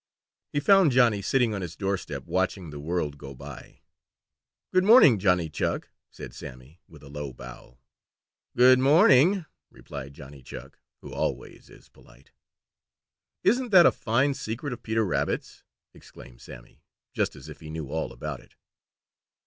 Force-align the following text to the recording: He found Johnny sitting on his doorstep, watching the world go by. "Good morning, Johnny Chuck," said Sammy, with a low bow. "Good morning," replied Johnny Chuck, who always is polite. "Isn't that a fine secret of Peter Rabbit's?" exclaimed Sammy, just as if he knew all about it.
He 0.51 0.59
found 0.59 0.91
Johnny 0.91 1.21
sitting 1.21 1.53
on 1.53 1.61
his 1.61 1.75
doorstep, 1.75 2.23
watching 2.25 2.71
the 2.71 2.79
world 2.79 3.19
go 3.19 3.35
by. 3.35 3.81
"Good 4.73 4.83
morning, 4.83 5.19
Johnny 5.19 5.47
Chuck," 5.47 5.89
said 6.09 6.33
Sammy, 6.33 6.81
with 6.87 7.03
a 7.03 7.07
low 7.07 7.33
bow. 7.33 7.77
"Good 8.57 8.79
morning," 8.79 9.45
replied 9.69 10.15
Johnny 10.15 10.41
Chuck, 10.41 10.79
who 11.01 11.13
always 11.13 11.69
is 11.69 11.87
polite. 11.87 12.31
"Isn't 13.43 13.69
that 13.69 13.85
a 13.85 13.91
fine 13.91 14.33
secret 14.33 14.73
of 14.73 14.81
Peter 14.81 15.05
Rabbit's?" 15.05 15.63
exclaimed 15.93 16.41
Sammy, 16.41 16.81
just 17.13 17.35
as 17.35 17.47
if 17.47 17.59
he 17.59 17.69
knew 17.69 17.87
all 17.91 18.11
about 18.11 18.39
it. 18.39 18.55